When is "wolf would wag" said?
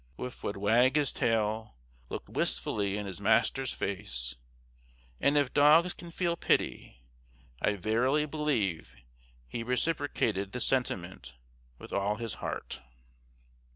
0.17-0.95